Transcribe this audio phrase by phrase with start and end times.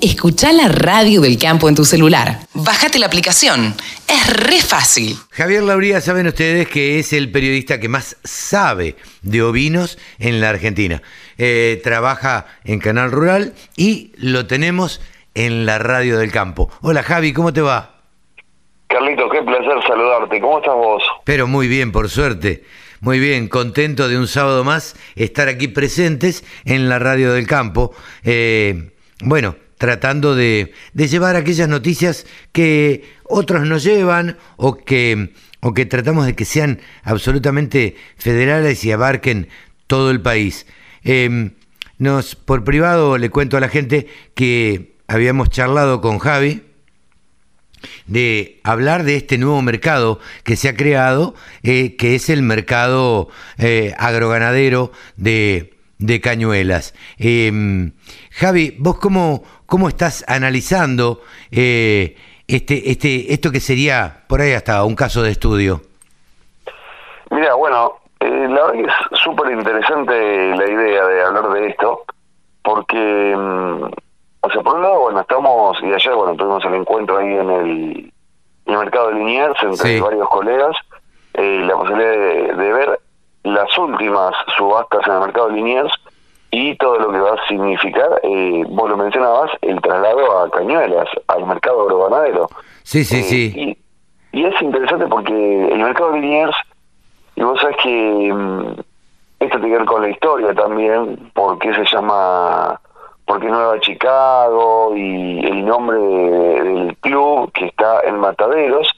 [0.00, 2.38] Escucha la radio del campo en tu celular.
[2.54, 3.74] Bájate la aplicación.
[4.06, 5.16] Es re fácil.
[5.32, 10.50] Javier Lauría, saben ustedes que es el periodista que más sabe de ovinos en la
[10.50, 11.02] Argentina.
[11.36, 15.00] Eh, trabaja en Canal Rural y lo tenemos
[15.34, 16.70] en la radio del campo.
[16.80, 17.96] Hola Javi, ¿cómo te va?
[18.86, 20.40] Carlito, qué placer saludarte.
[20.40, 21.02] ¿Cómo estás vos?
[21.24, 22.62] Pero muy bien, por suerte.
[23.00, 27.92] Muy bien, contento de un sábado más estar aquí presentes en la radio del campo.
[28.22, 35.86] Eh, bueno, tratando de, llevar aquellas noticias que otros no llevan o que, o que
[35.86, 39.48] tratamos de que sean absolutamente federales y abarquen
[39.86, 40.66] todo el país.
[41.02, 41.52] Em,
[41.98, 46.62] nos, por privado le cuento a la gente que habíamos charlado con Javi
[48.06, 53.28] de hablar de este nuevo mercado que se ha creado, eh, que es el mercado
[53.58, 56.94] eh, agroganadero de, de Cañuelas.
[57.18, 57.92] Em,
[58.30, 61.20] Javi, vos cómo, cómo estás analizando
[61.52, 62.16] eh,
[62.48, 65.82] este, este, esto que sería por ahí hasta un caso de estudio.
[67.30, 72.04] Mira, bueno, eh, la verdad que es súper interesante la idea de hablar de esto,
[72.62, 73.82] porque, mm,
[74.40, 77.50] o sea, por un lado, bueno, estamos, y ayer, bueno, tuvimos el encuentro ahí en
[77.50, 78.12] el,
[78.64, 80.76] mercado de Liniers entre varios colegas,
[81.34, 83.00] eh, la posibilidad de, de, ver
[83.42, 85.92] las últimas subastas en el mercado de Liniers,
[86.58, 91.08] y todo lo que va a significar, eh, vos lo mencionabas, el traslado a Cañuelas,
[91.28, 92.48] al mercado agroganadero.
[92.82, 93.78] Sí, sí, eh, sí.
[94.32, 96.56] Y, es interesante porque el mercado de Liniers,
[97.36, 98.80] y vos sabés que mm,
[99.38, 102.80] esto tiene que ver con la historia también, porque se llama,
[103.24, 108.88] porque Nueva Chicago y el nombre del club que está en Mataderos,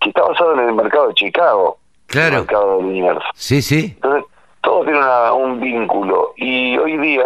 [0.00, 1.78] que está basado en el mercado de Chicago.
[2.06, 2.36] Claro.
[2.36, 3.24] El mercado de Liniers.
[3.34, 3.92] Sí, sí.
[3.96, 4.29] Entonces,
[4.62, 5.00] todo tiene
[5.32, 7.24] un vínculo y hoy día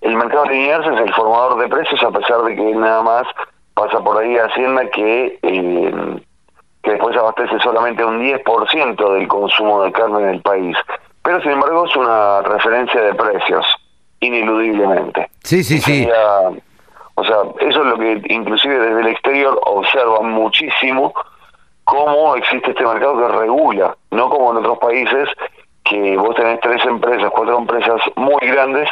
[0.00, 3.26] el mercado lineal es el formador de precios a pesar de que nada más
[3.74, 6.22] pasa por ahí Hacienda que, eh,
[6.82, 10.76] que después abastece solamente un 10% del consumo de carne en el país.
[11.22, 13.66] Pero sin embargo es una referencia de precios,
[14.20, 15.28] ineludiblemente.
[15.42, 16.08] Sí, sí, sí.
[17.14, 21.12] O sea, eso es lo que inclusive desde el exterior observan muchísimo
[21.84, 25.28] cómo existe este mercado que regula, no como en otros países
[25.88, 28.88] que vos tenés tres empresas, cuatro empresas muy grandes,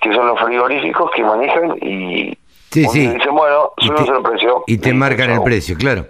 [0.00, 2.36] que son los frigoríficos que manejan y
[2.70, 3.06] sí, sí.
[3.08, 4.64] dicen, bueno, suben el precio.
[4.66, 6.06] Y te marcan el precio, claro.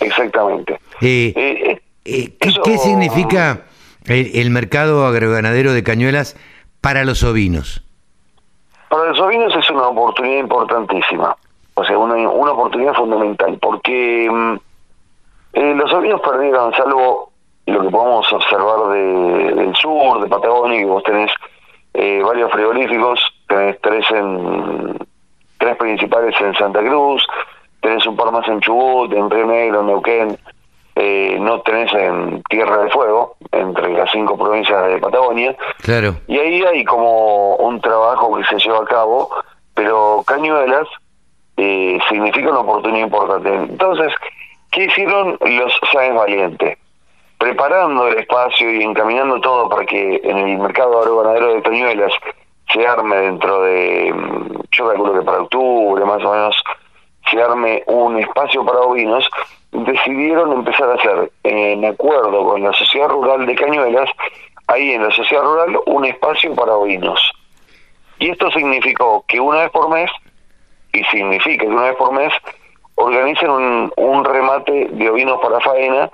[0.00, 0.80] Exactamente.
[1.00, 3.62] Eh, eh, eh, ¿qué, significa
[4.06, 6.36] el, mercado agroganadero de Cañuelas
[6.80, 7.82] para los ovinos?
[8.88, 11.36] Para los ovinos es una oportunidad importantísima,
[11.74, 14.56] o sea, una, una oportunidad fundamental, porque mm,
[15.76, 17.29] los ovinos perdieron, salvo
[17.70, 21.30] lo que podemos observar de, del sur, de Patagonia, que vos tenés
[21.94, 24.98] eh, varios frigoríficos, tenés tres en
[25.58, 27.26] tres principales en Santa Cruz,
[27.80, 30.38] tenés un par más en Chubut, en Río Negro, en Neuquén,
[30.96, 35.56] eh, no tenés en Tierra del Fuego, entre las cinco provincias de Patagonia.
[35.82, 36.14] Claro.
[36.26, 39.30] Y ahí hay como un trabajo que se lleva a cabo,
[39.74, 40.88] pero Cañuelas
[41.56, 43.54] eh, significa una oportunidad importante.
[43.54, 44.12] Entonces,
[44.70, 46.78] ¿qué hicieron los Sáenz Valiente?
[47.40, 52.12] Preparando el espacio y encaminando todo para que en el mercado agroganadero de Peñuelas
[52.70, 56.62] se arme dentro de, mm, yo calculo que para octubre más o menos,
[57.30, 59.26] se arme un espacio para ovinos,
[59.72, 64.10] decidieron empezar a hacer, en acuerdo con la Sociedad Rural de Cañuelas,
[64.66, 67.32] ahí en la Sociedad Rural, un espacio para ovinos.
[68.18, 70.10] Y esto significó que una vez por mes,
[70.92, 72.34] y significa que una vez por mes,
[72.96, 76.10] organicen un, un remate de ovinos para faena,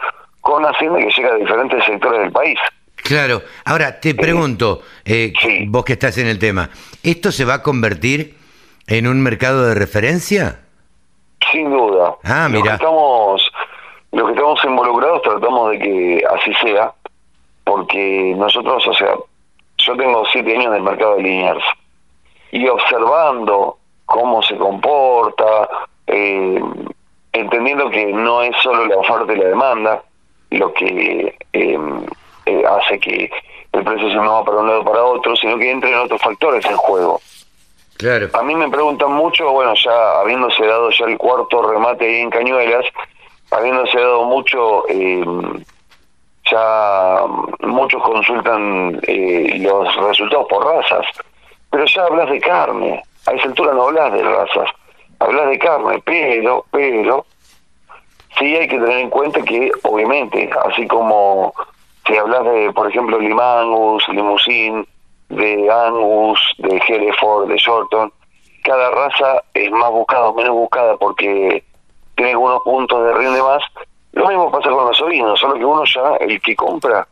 [0.47, 2.57] con Hacienda que llega a diferentes sectores del país.
[2.95, 3.43] Claro.
[3.65, 5.33] Ahora, te pregunto, eh,
[5.67, 6.71] vos que estás en el tema,
[7.03, 8.37] ¿esto se va a convertir
[8.87, 10.61] en un mercado de referencia?
[11.51, 12.15] Sin duda.
[12.23, 12.61] Ah, mira.
[12.61, 13.53] Los que estamos,
[14.13, 16.93] los que estamos involucrados tratamos de que así sea,
[17.65, 19.15] porque nosotros, o sea,
[19.79, 21.65] yo tengo siete años en el mercado de Liniers
[22.53, 25.69] y observando cómo se comporta,
[26.07, 26.61] eh,
[27.33, 30.03] entendiendo que no es solo la oferta y la demanda,
[30.51, 32.07] lo que em,
[32.47, 33.31] eh, hace que
[33.73, 36.77] el precio se mueva para un lado para otro, sino que entren otros factores en
[36.77, 37.21] juego.
[37.99, 38.29] Claro.
[38.35, 42.31] A mí me preguntan mucho, bueno, ya habiéndose dado ya el cuarto remate ahí en
[42.31, 42.85] Cañuelas,
[43.51, 45.65] habiéndose dado mucho, em,
[46.51, 47.23] ya
[47.61, 51.07] muchos consultan eh, los resultados por razas,
[51.71, 54.71] pero ya hablas de carne, a esa altura no hablas de razas,
[55.19, 57.25] hablas de carne, pero, pero,
[58.39, 61.53] sí hay que tener en cuenta que, obviamente, así como
[62.07, 64.87] si hablas de, por ejemplo, Limangus, Limousin,
[65.29, 68.13] de Angus, de Hereford, de Shorton,
[68.63, 71.65] cada raza es más buscada o menos buscada porque
[72.15, 73.63] tiene algunos puntos de rinde más.
[74.13, 77.07] Lo mismo pasa con los ovinos, solo que uno ya, el que compra,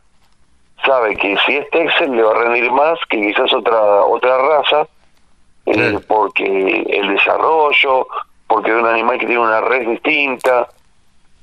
[0.85, 4.87] sabe que si es Texel le va a rendir más que quizás otra otra raza,
[5.65, 8.07] eh, porque el desarrollo,
[8.47, 10.67] porque es un animal que tiene una red distinta,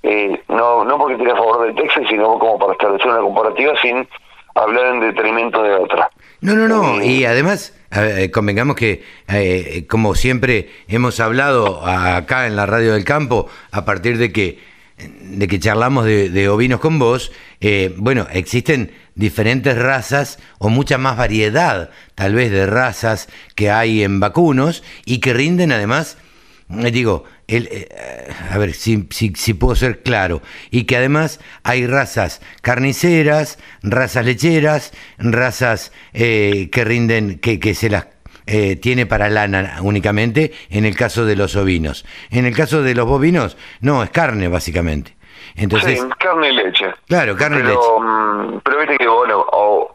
[0.02, 3.72] eh, no no porque tiene a favor del Texel, sino como para establecer una comparativa
[3.80, 4.08] sin
[4.54, 6.10] hablar en detrimento de otra.
[6.40, 7.78] No, no, no, eh, y además
[8.32, 9.04] convengamos que,
[9.88, 14.72] como siempre hemos hablado acá en la radio del campo, a partir de que
[15.20, 21.16] de que charlamos de, ovinos con vos, eh, bueno, existen diferentes razas o mucha más
[21.16, 26.21] variedad tal vez de razas que hay en vacunos y que rinden además, eh,
[26.90, 27.88] digo, el, eh,
[28.50, 34.92] a ver si, si, puedo ser claro, y que además hay razas carniceras, razas lecheras,
[35.18, 38.06] razas que rinden, que, que se las
[38.46, 42.04] eh, tiene para lana únicamente en el caso de los ovinos.
[42.30, 45.16] En el caso de los bovinos, no, es carne básicamente.
[45.54, 46.92] Entonces, sí, carne y leche.
[47.06, 47.78] Claro, carne y leche.
[48.00, 49.94] Mm, pero viste que, bueno, o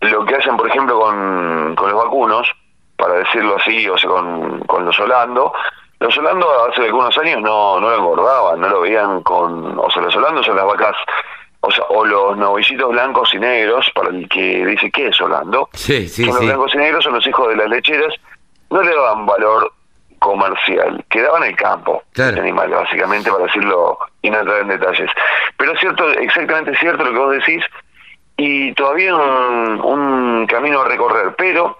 [0.00, 2.48] lo que hacen, por ejemplo, con, con los vacunos,
[2.96, 5.52] para decirlo así, o sea, con, con los holandos,
[6.04, 9.78] los holandos hace algunos años no, no lo engordaban, no lo veían con...
[9.78, 10.94] O sea, los holandos son las vacas
[11.60, 15.70] o, sea, o los novicitos blancos y negros, para el que dice que es Holando,
[15.72, 18.14] sí, sí, los blancos y negros, son los hijos de las lecheras,
[18.68, 19.72] no le daban valor
[20.18, 22.42] comercial, quedaban en el campo claro.
[22.42, 25.10] animal, básicamente, para decirlo y no entrar en detalles.
[25.56, 27.64] Pero es cierto, exactamente cierto lo que vos decís,
[28.36, 31.78] y todavía un, un camino a recorrer, pero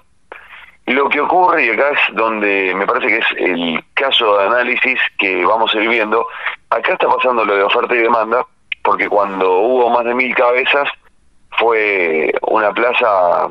[0.87, 4.99] lo que ocurre, y acá es donde me parece que es el caso de análisis
[5.19, 6.27] que vamos a ir viendo,
[6.71, 8.47] acá está pasando lo de oferta y demanda,
[8.83, 10.89] porque cuando hubo más de mil cabezas
[11.59, 13.49] fue una plaza,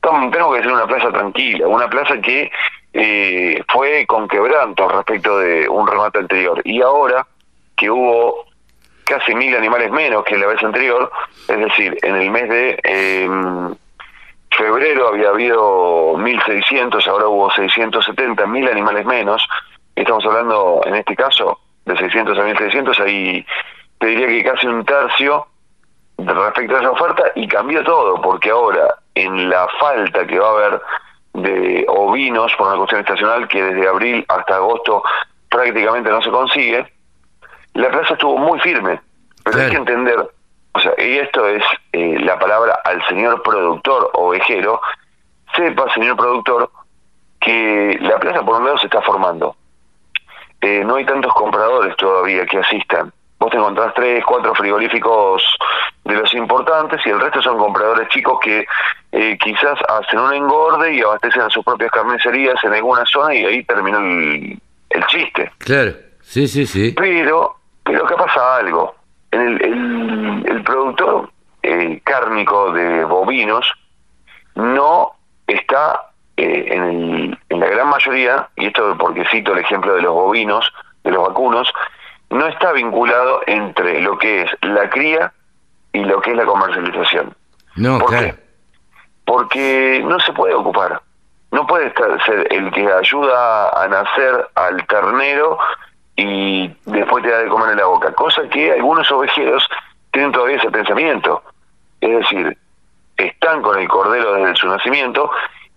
[0.00, 2.50] tengo que decir una plaza tranquila, una plaza que
[2.92, 6.60] eh, fue con quebranto respecto de un remate anterior.
[6.64, 7.26] Y ahora
[7.76, 8.46] que hubo
[9.04, 11.10] casi mil animales menos que la vez anterior,
[11.48, 13.74] es decir, en el mes de em,
[14.50, 19.46] febrero había habido 1.600, ahora hubo 670, mil animales menos,
[19.94, 23.46] estamos hablando en este caso de 600 a 1.600, ahí
[23.98, 25.46] te diría que casi un tercio
[26.18, 30.52] respecto a esa oferta y cambió todo, porque ahora en la falta que va a
[30.52, 30.82] haber
[31.34, 35.02] de ovinos por una cuestión estacional que desde abril hasta agosto
[35.48, 36.92] prácticamente no se consigue,
[37.74, 39.00] la plaza estuvo muy firme,
[39.44, 40.28] pero hay que entender,
[40.72, 41.62] o sea, y esto es
[41.92, 44.80] eh, la palabra al señor productor ovejero,
[45.54, 46.70] sepa, señor productor,
[47.40, 49.56] que la plaza por un lado se está formando.
[50.60, 55.42] Eh, no hay tantos compradores todavía que asistan vos te encontrás tres, cuatro frigoríficos
[56.04, 58.66] de los importantes y el resto son compradores chicos que
[59.12, 63.44] eh, quizás hacen un engorde y abastecen a sus propias carnicerías en alguna zona y
[63.44, 64.60] ahí terminó el,
[65.08, 65.50] chiste.
[65.58, 66.94] Claro, sí, sí, sí.
[66.96, 68.94] Pero, pero que pasa algo.
[69.30, 71.30] El, el, productor
[71.62, 73.72] eh, cárnico de bovinos
[74.54, 75.12] no
[75.46, 80.14] está eh, en, en la gran mayoría, y esto porque cito el ejemplo de los
[80.14, 80.72] bovinos,
[81.04, 81.72] de los vacunos,
[82.30, 85.32] no está vinculado entre lo que es la cría
[85.92, 87.34] y lo que es la comercialización.
[87.76, 88.26] No, ¿Por claro.
[88.26, 88.34] qué?
[89.24, 91.02] Porque no se puede ocupar.
[91.52, 95.58] No puede estar, ser el que ayuda a nacer al ternero
[96.20, 98.12] y después te da de comer en la boca.
[98.12, 99.66] Cosa que algunos ovejeros
[100.12, 101.42] tienen todavía ese pensamiento.
[102.00, 102.58] Es decir,
[103.16, 105.30] están con el cordero desde su nacimiento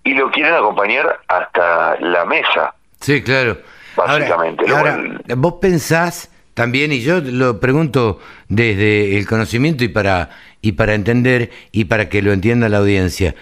[0.04, 2.74] y lo quieren acompañar hasta la mesa.
[3.00, 3.58] Sí, claro.
[3.96, 4.70] Básicamente.
[4.70, 5.00] Ahora,
[5.38, 8.20] vos pensás también, y yo lo pregunto
[8.50, 10.30] desde el conocimiento y para,
[10.62, 13.36] y para entender y para que lo entienda la audiencia,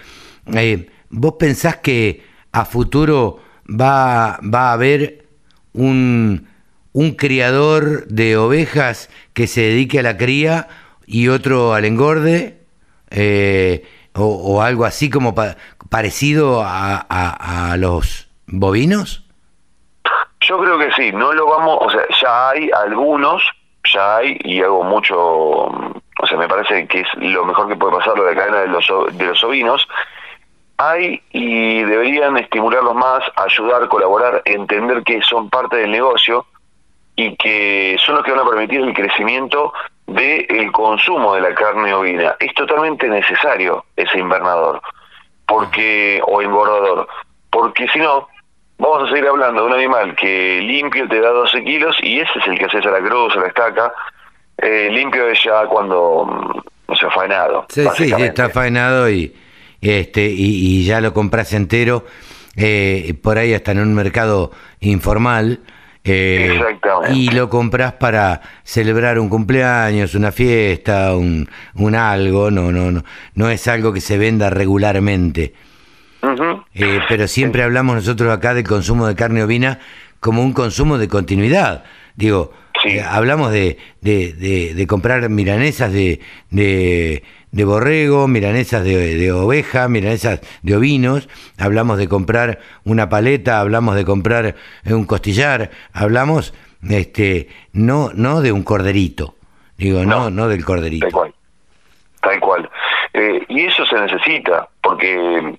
[0.54, 5.24] eh, ¿vos pensás que a futuro va, va a haber
[5.72, 6.51] un,
[6.92, 10.68] un criador de ovejas que se dedique a la cría
[11.06, 12.58] y otro al engorde?
[13.10, 15.34] Eh, o, algo así como
[15.88, 19.24] parecido a, a los bovinos?
[20.40, 23.42] Yo creo que sí, no lo vamos, o sea, ya hay algunos,
[23.92, 27.96] ya hay, y hago mucho, o sea, me parece que es lo mejor que puede
[27.96, 29.86] pasar lo de la cadena de los, de los ovinos,
[30.78, 36.44] hay y deberían estimularlos más, ayudar, colaborar, entender que son parte del negocio
[37.16, 39.72] y que son los que van a permitir el crecimiento
[40.06, 42.36] del consumo de la carne ovina.
[42.40, 44.80] Es totalmente necesario ese invernador,
[45.46, 47.08] porque o engordador,
[47.50, 48.28] porque si no,
[48.78, 52.38] vamos a seguir hablando de un animal que limpio te da 12 kilos y ese
[52.38, 53.92] es el que haces a la cruz, a la estaca.
[54.58, 57.66] Eh, limpio es ya cuando, mm, o sea, faenado.
[57.68, 59.34] Sí, sí, está faenado y,
[59.80, 62.04] este, y, ya lo compras entero.
[62.54, 64.50] eh, por ahí hasta en un mercado
[64.80, 65.60] informal.
[66.04, 67.14] Eh, Exactamente.
[67.16, 73.04] y lo compras para celebrar un cumpleaños, una fiesta, un, un algo, no, no, no,
[73.34, 75.54] no es algo que se venda regularmente.
[76.74, 79.78] Eh, pero siempre hablamos nosotros acá del consumo de carne ovina
[80.20, 81.84] como un consumo de continuidad.
[82.16, 82.90] Digo, Sí.
[82.90, 86.18] eh, hablamos de, de, de- de comprar milanesas de,
[86.50, 91.28] de, de borrego, milanesas de, de oveja, milanesas de ovinos,
[91.58, 96.52] hablamos de comprar una paleta, hablamos de comprar eh, un costillar, hablamos
[96.88, 99.36] este no no de un corderito.
[99.76, 100.30] Digo, no, No.
[100.30, 101.06] no del corderito.
[101.06, 101.34] Tal cual.
[102.20, 102.70] Tal cual.
[103.14, 105.58] Eh, y eso se necesita, porque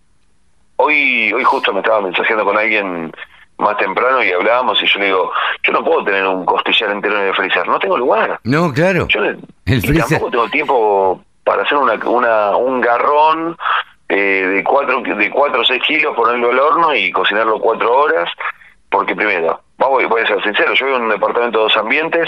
[0.77, 3.11] hoy hoy justo me estaba mensajeando con alguien
[3.57, 5.31] más temprano y hablábamos y yo le digo,
[5.63, 8.39] yo no puedo tener un costillar entero en el freezer, no tengo lugar.
[8.43, 9.07] No, claro.
[9.09, 10.19] Yo El y freezer.
[10.19, 13.57] tampoco tengo tiempo para hacer una, una un garrón
[14.09, 14.15] eh,
[14.55, 18.29] de cuatro de cuatro o seis kilos, ponerlo al horno y cocinarlo cuatro horas,
[18.89, 22.27] porque primero, voy a ser sincero, yo vivo en un departamento de dos ambientes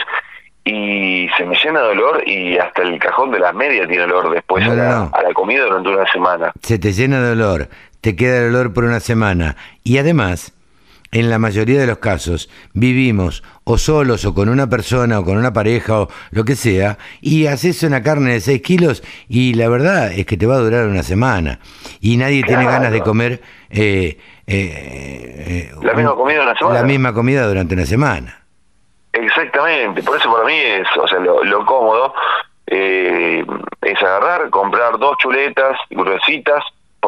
[0.63, 4.31] y se me llena de olor y hasta el cajón de las medias tiene olor
[4.31, 5.11] después No, a, la, no.
[5.13, 6.51] a la comida durante una semana.
[6.61, 7.67] se te llena de olor,
[8.01, 10.53] te queda el olor por una semana y además,
[11.11, 15.37] en la mayoría de los casos, vivimos o solos o con una persona o con
[15.37, 19.69] una pareja o lo que sea y haces una carne de 6 kilos y la
[19.69, 21.59] verdad es que te va a durar una semana
[22.01, 26.79] y nadie tiene ganas de comer eh, eh, eh, La misma comida en una semana.
[26.79, 28.41] La misma comida durante una semana.
[29.13, 32.13] Exactamente, por eso para mí es, o sea, lo, lo cómodo
[32.67, 33.45] eh,
[33.81, 36.63] es agarrar, comprar dos chuletas gruesitas,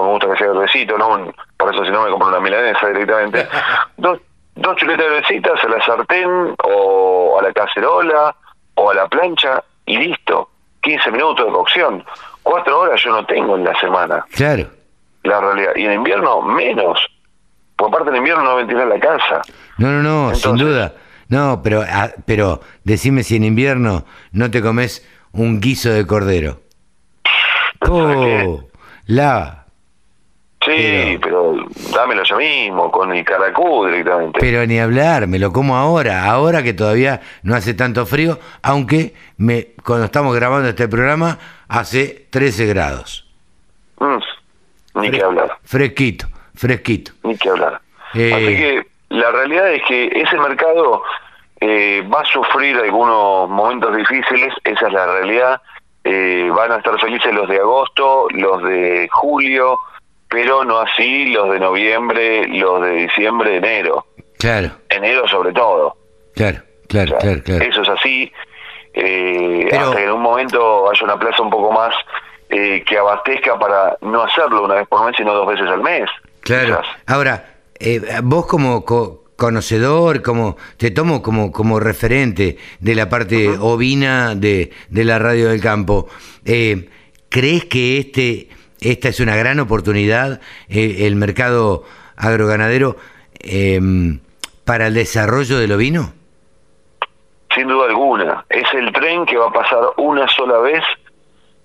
[0.07, 1.09] me gusta que sea gruesito, ¿no?
[1.09, 3.47] Un- por eso si no me compro una milanesa directamente.
[3.97, 4.19] dos,
[4.55, 8.35] dos chuletas gruesitas a la sartén o a la cacerola
[8.75, 10.49] o a la plancha y listo.
[10.81, 12.05] 15 minutos de cocción.
[12.43, 14.67] Cuatro horas yo no tengo en la semana, Claro.
[15.23, 15.71] la realidad.
[15.75, 16.99] Y en invierno menos.
[17.75, 19.41] Por parte en invierno no ventilar la casa.
[19.77, 20.93] No, no, no, sin duda.
[21.29, 26.61] No, pero, ah, pero decime si en invierno no te comes un guiso de cordero.
[27.81, 28.63] Oh,
[29.07, 29.65] la.
[30.67, 31.55] Sí, pero,
[31.93, 34.39] dámelo yo mismo, con el caracú directamente.
[34.39, 39.13] Pero ni hablar, me lo como ahora, ahora que todavía no hace tanto frío, aunque
[39.37, 43.25] me, cuando estamos grabando este programa hace 13 grados.
[43.99, 47.13] Mm, ni que hablar, Fresquito, fresquito.
[47.23, 47.79] ni que hablar.
[48.13, 48.33] Eh.
[48.33, 51.03] Así que la realidad es que ese mercado
[51.61, 55.61] eh, va a sufrir algunos momentos difíciles, esa es la realidad.
[56.03, 59.79] Eh, van a estar felices los de agosto, los de julio,
[60.29, 64.05] pero no así los de noviembre, los de diciembre, enero.
[64.37, 65.95] Claro, Enero sobre todo.
[66.35, 67.63] claro, claro, O sea, claro, claro.
[67.65, 68.31] Eso es así.
[68.93, 71.93] eh, Pero- hasta que en un momento haya una plaza un poco más
[72.49, 76.09] eh, que abastezca para no hacerlo una vez por mes, sino dos veces al mes.
[76.41, 76.79] Claro.
[76.81, 76.95] quizás.
[77.05, 83.49] Ahora, eh, vos como co- conocedor, como te tomo como, como referente de la parte
[83.59, 86.07] ovina de, de la radio del campo,
[86.45, 86.89] eh,
[87.29, 88.47] ¿crees que este
[88.81, 91.83] esta es una gran oportunidad, eh, el mercado
[92.15, 92.97] agroganadero,
[93.39, 93.79] eh,
[94.65, 96.13] para el desarrollo del ovino?
[97.55, 98.45] Sin duda alguna.
[98.49, 100.83] Es el tren que va a pasar una sola vez.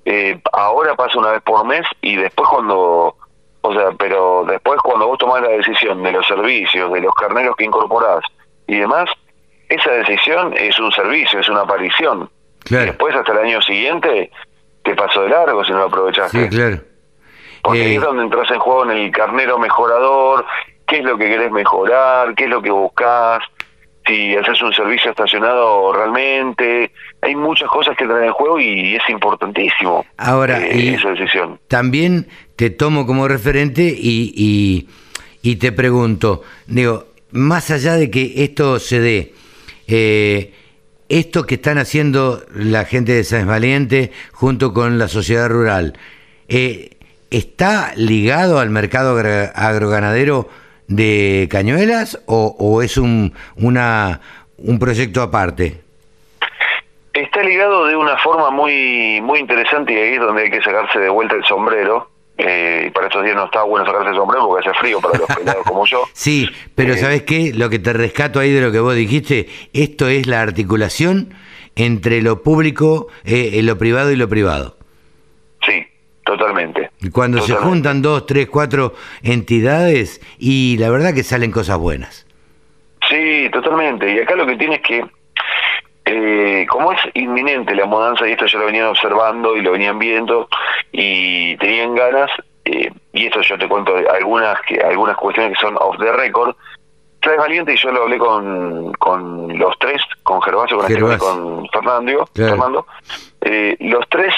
[0.04, 3.16] eh, ahora pasa una vez por mes y después cuando...
[3.64, 7.54] O sea, pero después cuando vos tomás la decisión de los servicios, de los carneros
[7.56, 8.24] que incorporás
[8.66, 9.08] y demás,
[9.68, 12.28] esa decisión es un servicio, es una aparición.
[12.64, 12.84] Claro.
[12.84, 14.32] Y después hasta el año siguiente
[14.82, 16.42] te pasó de largo si no lo aprovechaste.
[16.42, 16.80] Sí, claro.
[17.62, 20.44] Porque ahí Eh, es donde entras en juego en el carnero mejorador,
[20.86, 23.40] qué es lo que querés mejorar, qué es lo que buscas,
[24.04, 26.90] si haces un servicio estacionado realmente.
[27.20, 31.60] Hay muchas cosas que entran en juego y es importantísimo Ahora, eh, y- esa decisión.
[31.68, 32.26] también
[32.56, 34.88] te tomo como referente y, y-
[35.42, 39.34] y te pregunto, digo, más allá de que esto se dé,
[39.86, 40.52] eh,
[41.08, 45.92] esto que están haciendo la gente de Sáenz Valiente junto con la sociedad rural,
[46.48, 46.91] eh,
[47.32, 49.18] ¿está ligado al mercado
[49.54, 50.48] agroganadero
[50.86, 54.20] de Cañuelas o, o es un, una,
[54.58, 55.80] un proyecto aparte?
[57.12, 60.98] Está ligado de una forma muy muy interesante y ahí es donde hay que sacarse
[60.98, 62.10] de vuelta el sombrero.
[62.38, 65.18] Eh, y para estos días no está bueno sacarse el sombrero porque hace frío para
[65.18, 66.04] los pelados como yo.
[66.14, 67.52] Sí, pero Eh, ¿sabes qué?
[67.54, 71.34] Lo que te rescato ahí de lo que vos dijiste, esto es la articulación
[71.76, 74.76] entre lo público, eh, eh, lo privado y lo privado.
[76.24, 76.90] Totalmente.
[77.00, 82.26] Y Cuando se juntan dos, tres, cuatro entidades y la verdad que salen cosas buenas.
[83.08, 84.12] Sí, totalmente.
[84.12, 85.04] Y acá lo que tiene es que,
[86.04, 89.98] eh, como es inminente la mudanza, y esto ya lo venían observando y lo venían
[89.98, 90.48] viendo,
[90.92, 92.30] y tenían ganas,
[92.64, 96.54] eh, y esto yo te cuento algunas que algunas cuestiones que son off the record,
[97.20, 101.18] Traes Valiente y yo lo hablé con, con los tres, con Gervasio, con, Esteban y
[101.18, 102.86] con Fernando, Fernando
[103.42, 104.34] eh, los tres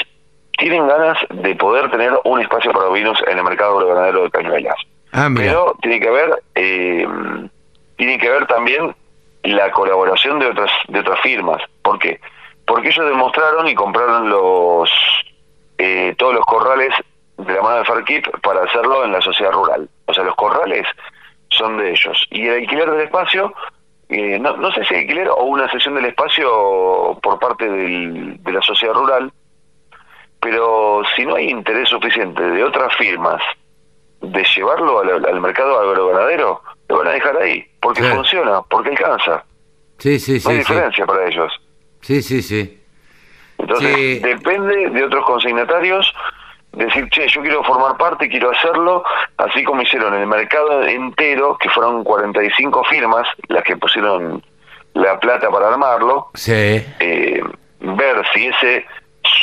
[0.59, 4.77] tienen ganas de poder tener un espacio para vinos en el mercado agroganadero de Cañuelas.
[5.13, 7.07] Ah, Pero tiene que ver eh,
[7.97, 8.95] tiene que ver también
[9.45, 11.63] la colaboración de otras de otras firmas.
[11.83, 12.21] ¿Por qué?
[12.67, 14.91] Porque ellos demostraron y compraron los
[15.79, 16.95] eh, todos los corrales
[17.37, 19.89] de la mano de Farkip para hacerlo en la sociedad rural.
[20.07, 20.87] O sea, los corrales
[21.51, 22.27] son de ellos.
[22.31, 23.53] Y el alquiler del espacio,
[24.09, 28.53] eh, no, no sé si alquiler o una sesión del espacio por parte del, de
[28.53, 29.33] la sociedad rural,
[30.45, 33.43] pero si no hay interés suficiente de otras firmas
[34.21, 39.43] de llevarlo al, mercado agroganadero, lo van a dejar ahí, porque funciona, porque alcanza.
[39.97, 40.47] Sí, sí, sí.
[40.47, 41.51] No hay diferencia para ellos.
[42.03, 42.79] Sí, sí, sí.
[43.57, 46.13] Entonces, depende de otros consignatarios
[46.73, 49.03] decir, che, yo quiero formar parte, quiero hacerlo,
[49.39, 54.45] así como hicieron el mercado entero, que fueron 45 firmas las que pusieron
[54.93, 56.85] la plata para armarlo, sí.
[57.01, 57.43] Eh,
[57.81, 58.85] ver si ese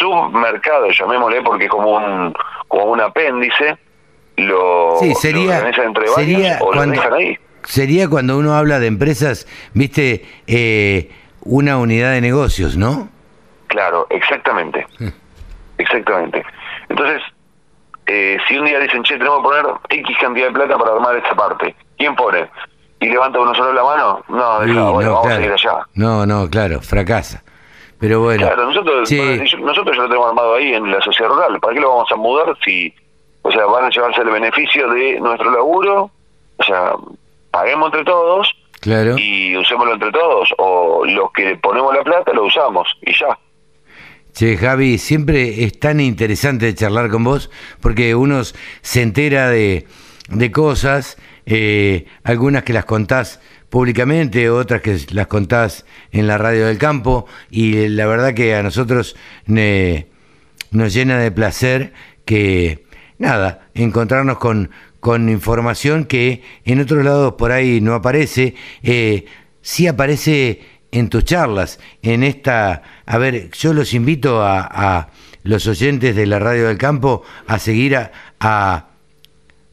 [0.02, 2.34] submercado, llamémosle porque como un,
[2.68, 3.78] como un apéndice,
[4.38, 7.40] lo, sí, sería, entre sería o cuando, lo dejan ahí.
[7.64, 11.12] Sería cuando uno habla de empresas, viste, eh,
[11.44, 13.10] una unidad de negocios, ¿no?
[13.68, 14.86] Claro, exactamente.
[15.00, 15.10] Hmm.
[15.78, 16.44] Exactamente.
[16.90, 17.22] Entonces,
[18.08, 21.16] eh, si un día dicen, che, tenemos que poner X cantidad de plata para armar
[21.16, 22.50] esta parte, ¿quién pone?
[23.00, 24.24] ¿Y levanta uno solo la mano?
[24.28, 25.88] No, no, vamos a ir allá.
[25.96, 27.44] No, no, claro, fracasa.
[28.02, 28.48] Pero bueno.
[28.48, 31.60] Claro, nosotros, nosotros ya lo tenemos armado ahí en la sociedad rural.
[31.60, 32.92] ¿Para qué lo vamos a mudar si,
[33.44, 36.10] o sea, van a llevarse el beneficio de nuestro laburo?
[36.58, 36.94] O sea,
[37.52, 39.16] paguemos entre todos claro.
[39.20, 40.52] y usémoslo entre todos.
[40.58, 43.38] O los que ponemos la plata lo usamos y ya.
[44.34, 49.86] Che, Javi, siempre es tan interesante charlar con vos porque uno se entera de,
[50.28, 53.40] de cosas, eh, algunas que las contás
[53.72, 58.62] públicamente, otras que las contás en la radio del campo y la verdad que a
[58.62, 59.16] nosotros
[59.48, 61.94] nos llena de placer
[62.26, 62.86] que,
[63.18, 69.26] nada, encontrarnos con, con información que en otros lados por ahí no aparece, eh,
[69.62, 72.84] sí aparece en tus charlas, en esta...
[73.06, 75.10] A ver, yo los invito a,
[75.44, 77.98] los oyentes de la Radio del Campo a seguir
[78.42, 78.88] a,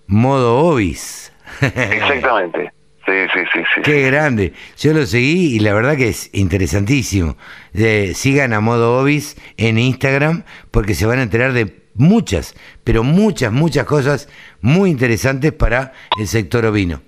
[0.06, 1.32] Modo Obis.
[1.61, 2.77] Exactamente.
[3.09, 3.81] Sí, sí, sí, sí.
[3.83, 4.53] Qué grande.
[4.77, 7.37] Yo lo seguí y la verdad que es interesantísimo.
[8.14, 13.51] sigan a Modo Obis en Instagram porque se van a enterar de muchas, pero muchas,
[13.51, 14.29] muchas cosas
[14.61, 17.01] muy interesantes para el sector ovino.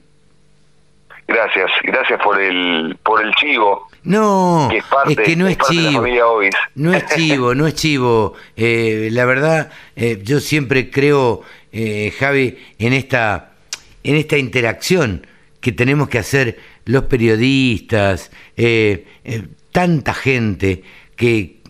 [1.27, 3.89] Gracias, gracias por el por el chivo.
[4.03, 6.03] No, es, que no es, chivo.
[6.75, 8.35] No es chivo, no es chivo.
[8.57, 13.53] Eh, la verdad, eh, yo siempre creo, eh, Javi, en esta
[14.03, 15.27] en esta interacción
[15.61, 18.31] que tenemos que hacer los periodistas,
[19.73, 20.83] tanta gente
[21.17, 21.61] que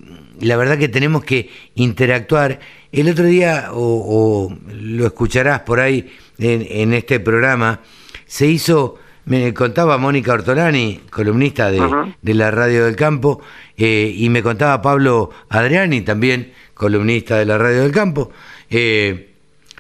[0.41, 2.61] la verdad que tenemos que interactuar.
[2.93, 7.81] El otro día, o, lo escucharás por ahí en, en este programa,
[8.27, 8.99] se hizo
[9.31, 11.81] me contaba Mónica Ortolani, columnista de,
[12.21, 13.41] de la Radio del Campo,
[13.77, 18.31] eh, y me contaba Pablo Adriani, también columnista de la Radio del Campo,
[18.71, 19.35] eh,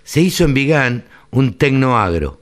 [0.05, 2.40] se hizo en Vigán un tecnoagro.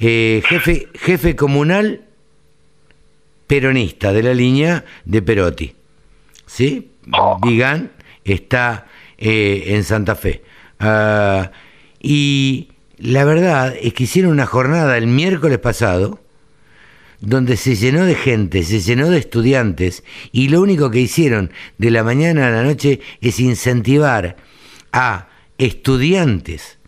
[0.00, 2.04] Eh, jefe, jefe comunal
[3.46, 5.74] peronista de la línea de Perotti.
[6.46, 6.92] ¿Sí?
[7.12, 7.38] Oh.
[7.42, 7.90] Vigán
[8.24, 8.86] está
[9.18, 10.42] en Santa Fe.
[10.78, 11.50] Ah,
[12.00, 16.20] y la verdad es que hicieron una jornada el miércoles pasado
[17.20, 21.90] donde se llenó de gente, se llenó de estudiantes y lo único que hicieron de
[21.90, 24.36] la mañana a la noche es incentivar
[24.92, 26.78] a estudiantes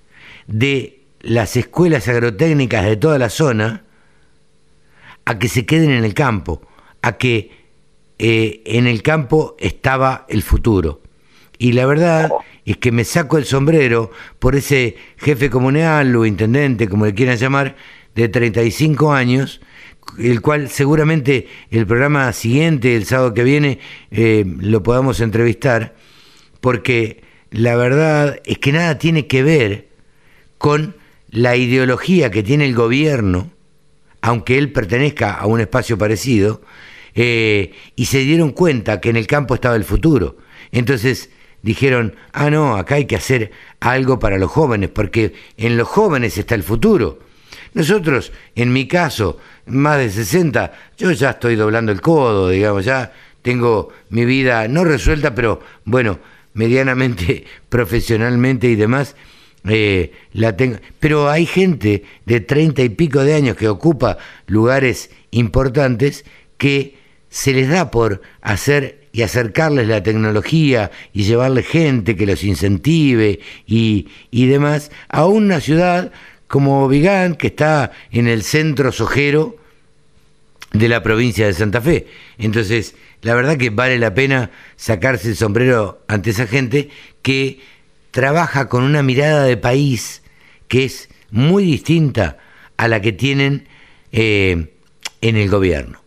[0.47, 3.85] de las escuelas agrotécnicas de toda la zona
[5.25, 6.63] a que se queden en el campo,
[7.03, 7.51] a que
[8.19, 11.03] eh, en el campo estaba el futuro.
[11.59, 12.31] Y la verdad
[12.65, 17.37] es que me saco el sombrero por ese jefe comunal o intendente, como le quieran
[17.37, 17.77] llamar,
[18.15, 19.61] de 35 años,
[20.19, 23.79] el cual seguramente el programa siguiente, el sábado que viene,
[24.11, 25.95] eh, lo podamos entrevistar,
[26.61, 29.89] porque la verdad es que nada tiene que ver
[30.59, 30.97] con
[31.31, 33.51] la ideología que tiene el gobierno,
[34.21, 36.63] aunque él pertenezca a un espacio parecido,
[37.15, 40.37] eh, y se dieron cuenta que en el campo estaba el futuro.
[40.73, 41.31] Entonces,
[41.63, 46.39] dijeron, ah, no, acá hay que hacer algo para los jóvenes, porque en los jóvenes
[46.39, 47.19] está el futuro.
[47.75, 53.13] Nosotros, en mi caso, más de 60, yo ya estoy doblando el codo, digamos, ya
[53.43, 56.19] tengo mi vida no resuelta, pero bueno,
[56.55, 59.17] medianamente, profesionalmente y demás,
[59.69, 60.57] eh, la
[60.99, 66.25] pero hay gente de treinta y pico de años que ocupa lugares importantes
[66.57, 66.97] que
[67.29, 73.41] se les da por hacer y acercarles la tecnología y llevarle gente que los incentive
[73.67, 76.13] y, y demás a una ciudad
[76.47, 79.57] como Vigán, que está en el centro sojero
[80.73, 82.09] de la provincia de Santa Fe.
[82.39, 86.91] Entonces, la verdad que vale la pena sacarse el sombrero ante esa gente
[87.23, 87.61] que
[88.11, 90.23] trabaja con una mirada de país
[90.69, 92.39] que es muy distinta
[92.77, 93.69] a la que tienen
[94.13, 94.73] eh,
[95.21, 96.01] en el gobierno.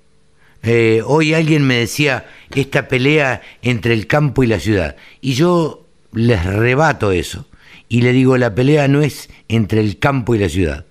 [0.64, 5.86] Eh, hoy alguien me decía esta pelea entre el campo y la ciudad, y yo
[6.14, 7.46] les rebato eso,
[7.90, 10.86] y le digo, la pelea no es entre el campo y la ciudad,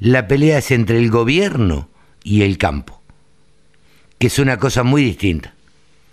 [0.00, 1.88] la pelea es entre el gobierno
[2.22, 3.02] y el campo,
[4.18, 5.52] que es una cosa muy distinta.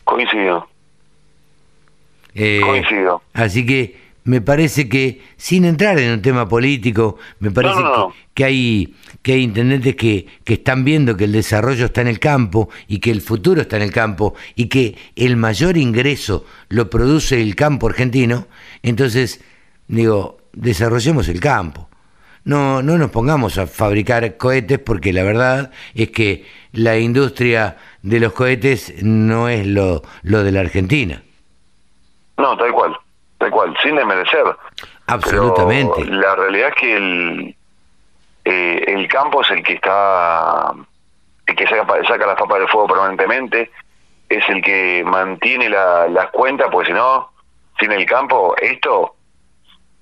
[0.03, 0.67] Coincido.
[2.33, 3.21] Eh, Coincido.
[3.33, 7.79] Así que me parece que, sin entrar en un tema político, me parece
[8.33, 12.19] Que, hay, que hay intendentes que, que están viendo que el desarrollo está en el
[12.19, 16.89] campo y que el futuro está en el campo y que el mayor ingreso lo
[16.89, 18.47] produce el campo argentino,
[18.81, 19.41] entonces,
[19.87, 21.87] digo, desarrollemos el campo.
[22.43, 28.19] No, no nos pongamos a fabricar cohetes porque la verdad es que la industria de
[28.19, 31.21] los cohetes no es lo, lo de la Argentina.
[32.37, 32.97] No, tal cual
[33.45, 34.43] tal cual, sin desmerecer.
[35.07, 36.05] Absolutamente.
[36.05, 37.55] la realidad es que el,
[38.43, 40.71] eh, el campo es el que está,
[41.45, 43.71] el que saca, saca las papas del fuego permanentemente,
[44.29, 47.29] es el que mantiene la, las cuentas, porque si no,
[47.79, 49.15] sin el campo, esto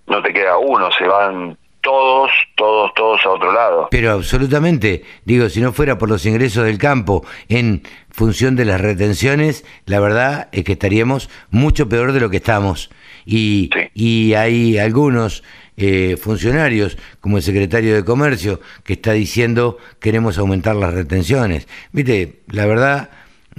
[0.08, 3.90] no te queda uno, se van todos, todos, todos a otro lado.
[3.92, 8.80] Pero absolutamente, digo, si no fuera por los ingresos del campo en función de las
[8.80, 12.90] retenciones, la verdad es que estaríamos mucho peor de lo que estamos.
[13.26, 15.44] Y, y hay algunos
[15.78, 21.68] eh, funcionarios, como el secretario de Comercio, que está diciendo queremos aumentar las retenciones.
[21.92, 23.10] Viste, la verdad,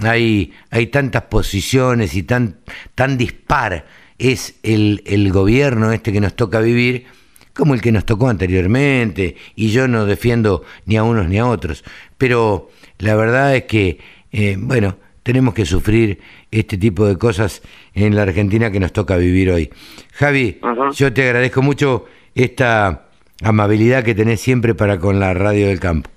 [0.03, 2.57] hay, hay tantas posiciones y tan,
[2.95, 3.87] tan dispar
[4.19, 7.07] es el, el gobierno este que nos toca vivir
[7.55, 11.47] como el que nos tocó anteriormente, y yo no defiendo ni a unos ni a
[11.47, 11.85] otros,
[12.19, 13.99] pero la verdad es que,
[14.33, 16.21] eh, bueno, tenemos que sufrir
[16.53, 17.63] este tipo de cosas
[17.95, 19.73] en la Argentina que nos toca vivir hoy.
[20.13, 20.61] Javi,
[20.93, 23.07] yo te agradezco mucho esta
[23.43, 26.11] amabilidad que tenés siempre para con la radio del campo.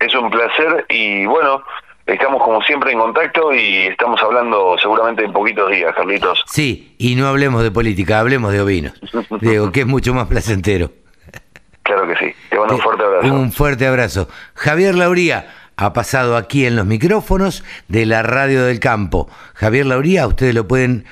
[0.00, 1.62] Es un placer y bueno,
[2.06, 6.42] estamos como siempre en contacto y estamos hablando seguramente en poquitos días, Carlitos.
[6.46, 9.00] Sí, y no hablemos de política, hablemos de ovinos.
[9.40, 10.90] Digo, que es mucho más placentero.
[11.84, 12.34] Claro que sí.
[12.48, 13.34] Te mando un fuerte abrazo.
[13.34, 14.28] Un fuerte abrazo.
[14.54, 19.28] Javier Lauría ha pasado aquí en los micrófonos de la Radio del Campo.
[19.54, 21.04] Javier Lauría, ustedes lo pueden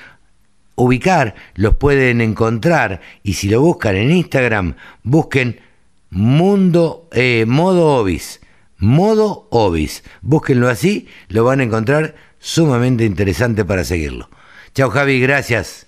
[0.75, 5.61] ubicar, los pueden encontrar y si lo buscan en Instagram, busquen
[6.09, 8.41] Mundo eh, Modo Obis.
[8.77, 10.03] Modo Obis.
[10.21, 14.29] Búsquenlo así, lo van a encontrar sumamente interesante para seguirlo.
[14.73, 15.87] Chao Javi, gracias.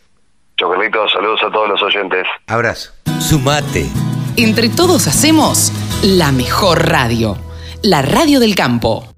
[0.57, 2.25] Chao Carlitos, saludos a todos los oyentes.
[2.47, 2.91] Abrazo.
[3.19, 3.85] Sumate.
[4.37, 5.71] Entre todos hacemos
[6.03, 7.37] la mejor radio
[7.85, 9.14] la radio del campo.